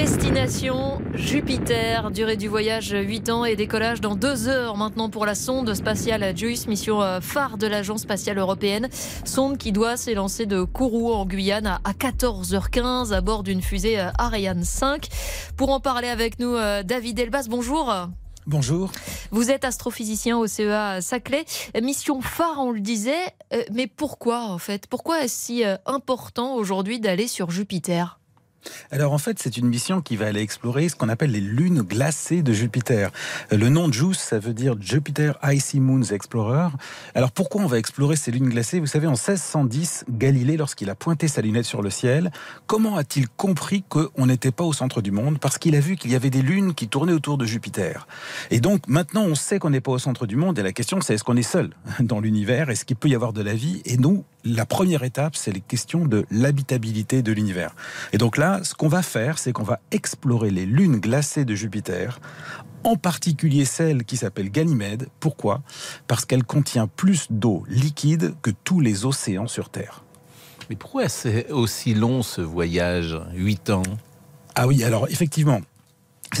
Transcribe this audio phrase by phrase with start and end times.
[0.00, 5.34] Destination Jupiter, durée du voyage 8 ans et décollage dans 2 heures maintenant pour la
[5.34, 8.88] sonde spatiale JUICE, mission euh, phare de l'Agence spatiale européenne.
[9.26, 14.08] Sonde qui doit s'élancer de Kourou en Guyane à 14h15 à bord d'une fusée euh,
[14.16, 15.06] Ariane 5.
[15.58, 17.94] Pour en parler avec nous, euh, David Elbas, bonjour.
[18.46, 18.90] Bonjour.
[19.30, 21.44] Vous êtes astrophysicien au CEA Saclay.
[21.82, 23.34] Mission phare, on le disait.
[23.70, 24.86] Mais pourquoi en fait?
[24.86, 28.19] Pourquoi est-ce si important aujourd'hui d'aller sur Jupiter?
[28.90, 31.82] Alors en fait, c'est une mission qui va aller explorer ce qu'on appelle les lunes
[31.82, 33.10] glacées de Jupiter.
[33.50, 36.68] Le nom JUICE, ça veut dire Jupiter Icy Moons Explorer.
[37.14, 38.80] Alors pourquoi on va explorer ces lunes glacées?
[38.80, 42.30] Vous savez, en 1610, Galilée, lorsqu'il a pointé sa lunette sur le ciel,
[42.66, 45.38] comment a-t-il compris qu'on n'était pas au centre du monde?
[45.38, 48.06] Parce qu'il a vu qu'il y avait des lunes qui tournaient autour de Jupiter.
[48.50, 50.58] Et donc maintenant, on sait qu'on n'est pas au centre du monde.
[50.58, 52.70] Et la question, c'est est-ce qu'on est seul dans l'univers?
[52.70, 53.82] Est-ce qu'il peut y avoir de la vie?
[53.84, 57.74] Et nous, la première étape, c'est les questions de l'habitabilité de l'univers.
[58.12, 61.54] Et donc là, ce qu'on va faire, c'est qu'on va explorer les lunes glacées de
[61.54, 62.20] Jupiter,
[62.84, 65.08] en particulier celle qui s'appelle Ganymède.
[65.20, 65.62] Pourquoi?
[66.06, 70.04] Parce qu'elle contient plus d'eau liquide que tous les océans sur Terre.
[70.68, 73.18] Mais pourquoi c'est aussi long ce voyage?
[73.34, 73.82] 8 ans?
[74.54, 75.60] Ah oui, alors effectivement,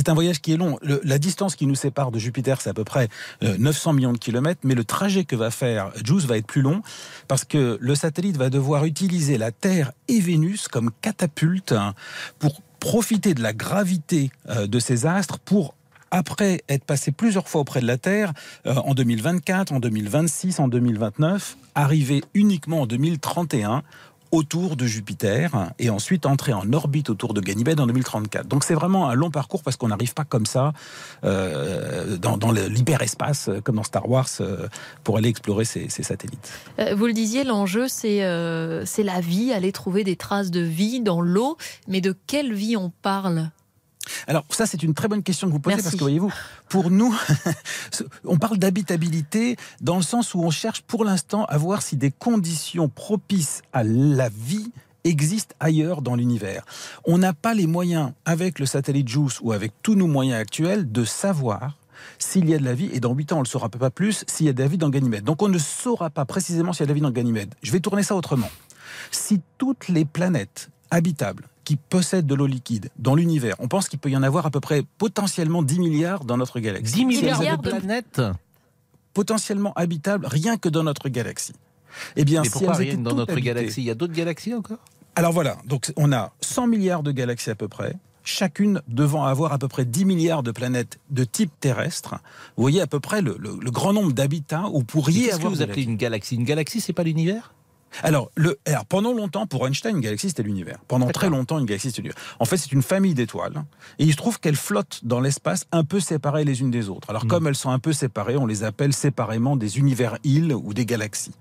[0.00, 0.78] c'est un voyage qui est long.
[0.82, 3.10] la distance qui nous sépare de Jupiter, c'est à peu près
[3.42, 6.62] 900 euh, millions de kilomètres, mais le trajet que va faire JUICE va être plus
[6.62, 6.80] long
[7.28, 11.92] parce que le satellite va devoir utiliser la Terre et Vénus comme catapulte hein,
[12.38, 15.74] pour profiter de la gravité euh, de ces astres pour
[16.10, 18.32] après être passé plusieurs fois auprès de la Terre,
[18.66, 23.82] euh, en 2024, en 2026, en 2029, arriver uniquement en 2031
[24.30, 28.46] autour de Jupiter et ensuite entrer en orbite autour de Ganymède en 2034.
[28.46, 30.72] Donc c'est vraiment un long parcours parce qu'on n'arrive pas comme ça
[31.24, 34.68] euh, dans, dans l'hyperespace euh, comme dans Star Wars euh,
[35.04, 36.52] pour aller explorer ces, satellites.
[36.96, 41.56] vous le disiez, l'enjeu c'est la vie, aller trouver des traces de vie dans l'eau,
[41.88, 43.50] mais de quelle vie on parle?
[44.26, 46.32] Alors ça, c'est une très bonne question que vous posez parce que voyez-vous,
[46.68, 47.14] pour nous,
[48.24, 52.10] on parle d'habitabilité dans le sens où on cherche pour l'instant à voir si des
[52.10, 54.70] conditions propices à la vie
[55.04, 56.64] existent ailleurs dans l'univers.
[57.04, 60.90] On n'a pas les moyens, avec le satellite JUICE ou avec tous nos moyens actuels,
[60.90, 61.76] de savoir
[62.18, 63.90] s'il y a de la vie, et dans 8 ans on ne le saura pas
[63.90, 65.24] plus, s'il y a de la vie dans Ganymède.
[65.24, 67.54] Donc on ne saura pas précisément s'il y a de la vie dans Ganymède.
[67.62, 68.50] Je vais tourner ça autrement.
[69.10, 73.54] Si toutes les planètes habitables qui possèdent de l'eau liquide dans l'univers.
[73.60, 76.58] On pense qu'il peut y en avoir à peu près potentiellement 10 milliards dans notre
[76.58, 76.94] galaxie.
[76.94, 78.20] 10 milliards de planètes
[79.14, 81.52] Potentiellement habitables rien que dans notre galaxie.
[82.16, 83.82] Eh bien, Mais pourquoi rien dans notre galaxie?
[83.82, 84.80] Il y a d'autres galaxies encore?
[85.14, 87.94] Alors voilà, donc on a 100 milliards de galaxies à peu près
[88.24, 92.16] chacune devant avoir à peu près 10 milliards de planètes de type terrestre.
[92.56, 93.38] Vous voyez à peu près le,
[93.70, 95.38] grand nombre d'habitants où pourriez avoir.
[95.38, 96.34] Qu'est-ce que vous appelez une galaxie?
[96.34, 97.54] Une galaxie, c'est pas l'univers?
[98.02, 98.58] Alors, le,
[98.88, 100.78] pendant longtemps, pour Einstein, une galaxie, c'était l'univers.
[100.88, 102.22] Pendant très longtemps, une galaxie, c'était l'univers.
[102.38, 103.64] En fait, c'est une famille d'étoiles.
[103.98, 107.10] Et il se trouve qu'elles flottent dans l'espace un peu séparées les unes des autres.
[107.10, 107.28] Alors, mm.
[107.28, 111.34] comme elles sont un peu séparées, on les appelle séparément des univers-îles ou des galaxies.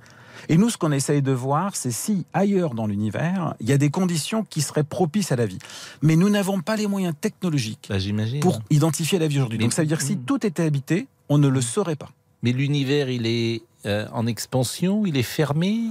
[0.48, 3.78] Et nous, ce qu'on essaye de voir, c'est si ailleurs dans l'univers, il y a
[3.78, 5.60] des conditions qui seraient propices à la vie.
[6.02, 7.98] Mais nous n'avons pas les moyens technologiques bah,
[8.42, 9.60] pour identifier la vie aujourd'hui.
[9.60, 10.24] Donc ça veut dire que si mm.
[10.24, 12.10] tout était habité, on ne le saurait pas.
[12.42, 15.84] Mais l'univers, il est euh, en expansion, il est fermé?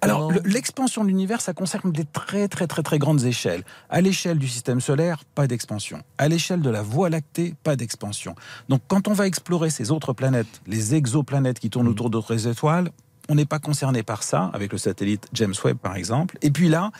[0.00, 3.64] Alors, l'expansion de l'univers, ça concerne des très très très très grandes échelles.
[3.88, 6.02] À l'échelle du système solaire, pas d'expansion.
[6.18, 8.34] À l'échelle de la Voie lactée, pas d'expansion.
[8.68, 11.90] Donc, quand on va explorer ces autres planètes, les exoplanètes qui tournent mm.
[11.90, 12.90] autour d'autres étoiles,
[13.28, 16.36] on n'est pas concerné par ça, avec le satellite James Webb par exemple.
[16.42, 16.90] Et puis là,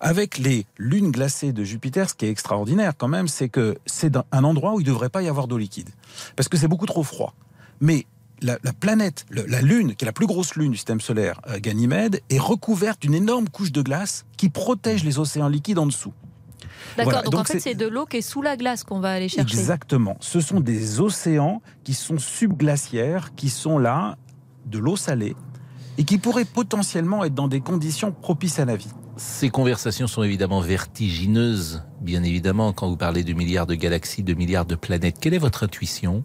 [0.00, 4.16] avec les lunes glacées de Jupiter, ce qui est extraordinaire quand même, c'est que c'est
[4.16, 5.90] un endroit où il ne devrait pas y avoir d'eau liquide.
[6.36, 7.34] Parce que c'est beaucoup trop froid.
[7.80, 8.06] Mais
[8.42, 12.20] la, planète, la Lune, qui est la plus grosse lune du système solaire, euh, Ganymède,
[12.30, 16.12] est recouverte d'une énorme couche de glace qui protège les océans liquides en dessous.
[16.96, 19.28] D'accord, donc, en fait c'est de l'eau qui est sous la glace qu'on va aller
[19.28, 19.58] chercher.
[19.58, 20.16] Exactement.
[20.20, 24.16] Ce sont des océans qui sont subglaciaires, qui sont là,
[24.66, 25.36] de l'eau salée,
[25.98, 28.90] et qui pourraient potentiellement être dans des conditions propices à la vie.
[29.16, 34.34] Ces conversations sont évidemment vertigineuses, bien évidemment, quand vous parlez de milliards de galaxies, de
[34.34, 35.16] milliards de planètes.
[35.20, 36.24] Quelle est votre intuition?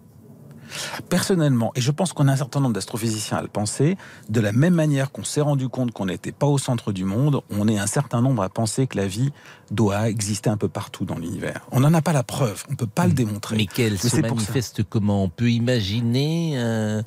[1.10, 3.98] Personnellement, et je pense qu'on a un certain nombre d'astrophysiciens à le penser,
[4.30, 7.42] de la même manière qu'on s'est rendu compte qu'on n'était pas au centre du monde,
[7.50, 9.32] on est un certain nombre à penser que la vie
[9.72, 11.66] doit exister un peu partout dans l'univers.
[11.72, 13.58] On n'en a pas la preuve, on ne peut pas le démontrer.
[13.58, 17.02] Mais qu'elle se manifeste comment On peut imaginer euh,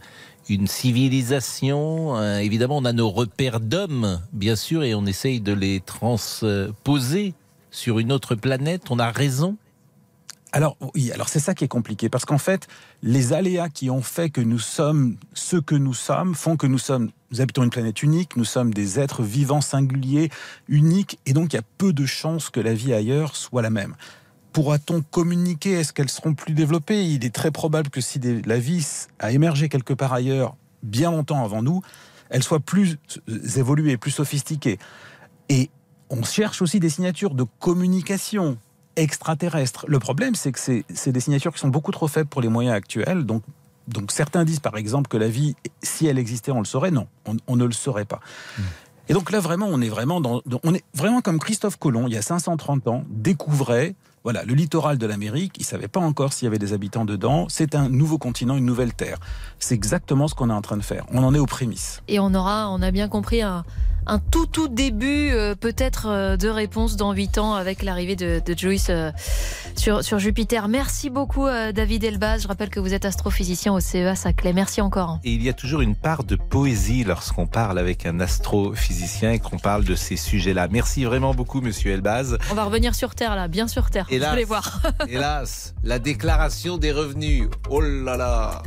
[0.48, 2.16] une civilisation.
[2.16, 7.34] Euh, évidemment, on a nos repères d'hommes, bien sûr, et on essaye de les transposer
[7.70, 8.84] sur une autre planète.
[8.90, 9.56] On a raison
[10.52, 12.66] alors oui, alors c'est ça qui est compliqué parce qu'en fait,
[13.02, 16.78] les aléas qui ont fait que nous sommes ce que nous sommes font que nous
[16.78, 20.30] sommes nous habitons une planète unique, nous sommes des êtres vivants singuliers,
[20.68, 23.70] uniques et donc il y a peu de chances que la vie ailleurs soit la
[23.70, 23.94] même.
[24.52, 25.72] Pourra-t-on communiquer?
[25.72, 27.06] Est-ce qu'elles seront plus développées?
[27.06, 28.84] Il est très probable que si la vie
[29.20, 31.82] a émergé quelque part ailleurs bien longtemps avant nous,
[32.30, 32.98] elle soit plus
[33.56, 34.78] évoluée, plus sophistiquée.
[35.48, 35.70] Et
[36.08, 38.58] on cherche aussi des signatures de communication
[39.02, 39.84] extraterrestre.
[39.88, 42.74] Le problème, c'est que c'est des signatures qui sont beaucoup trop faibles pour les moyens
[42.74, 43.24] actuels.
[43.24, 43.42] Donc,
[43.88, 46.90] donc certains disent par exemple que la vie, si elle existait, on le saurait.
[46.90, 47.06] Non,
[47.46, 48.20] on, ne le saurait pas.
[48.58, 48.62] Hmm.
[49.08, 52.14] Et donc là, vraiment, on est vraiment dans, on est vraiment comme Christophe Colomb, il
[52.14, 56.32] y a 530 ans, découvrait voilà, le littoral de l'Amérique, il ne savait pas encore
[56.32, 57.46] s'il y avait des habitants dedans.
[57.48, 59.18] C'est un nouveau continent, une nouvelle terre.
[59.58, 61.06] C'est exactement ce qu'on est en train de faire.
[61.10, 62.02] On en est aux prémices.
[62.06, 63.64] Et on aura, on a bien compris, un,
[64.06, 68.42] un tout tout début euh, peut-être euh, de réponse dans 8 ans avec l'arrivée de,
[68.56, 69.10] Joyce euh,
[69.76, 70.68] sur, sur Jupiter.
[70.68, 72.42] Merci beaucoup David Elbaz.
[72.42, 74.52] Je rappelle que vous êtes astrophysicien au CEA Saclay.
[74.52, 75.20] Merci encore.
[75.24, 79.38] Et il y a toujours une part de poésie lorsqu'on parle avec un astrophysicien et
[79.38, 80.68] qu'on parle de ces sujets-là.
[80.70, 82.38] Merci vraiment beaucoup Monsieur Elbaz.
[82.50, 84.06] On va revenir sur Terre là, bien sur Terre.
[84.10, 84.82] Hélas, Vous voir.
[85.08, 87.48] hélas, la déclaration des revenus.
[87.68, 88.62] Oh là là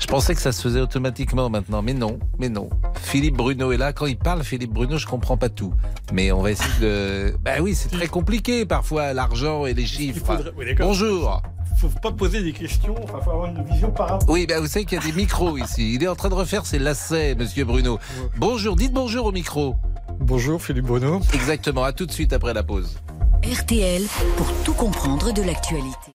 [0.00, 2.68] je pensais que ça se faisait automatiquement maintenant, mais non, mais non.
[3.00, 3.92] Philippe Bruno est là.
[3.92, 5.72] Quand il parle, Philippe Bruno, je comprends pas tout.
[6.12, 7.34] Mais on va essayer de.
[7.42, 10.38] Ben oui, c'est très compliqué parfois l'argent et les chiffres.
[10.78, 11.42] Bonjour.
[11.78, 12.94] Faut pas poser des questions.
[13.02, 14.28] Il faut avoir une vision par rapport.
[14.28, 15.94] Oui, ben vous savez qu'il y a des micros ici.
[15.94, 17.98] Il est en train de refaire ses lacets, Monsieur Bruno.
[18.36, 18.76] Bonjour.
[18.76, 19.76] Dites bonjour au micro.
[20.20, 21.20] Bonjour, Philippe Bruno.
[21.34, 21.84] Exactement.
[21.84, 22.96] À tout de suite après la pause.
[23.42, 24.02] RTL
[24.36, 26.13] pour tout comprendre de l'actualité.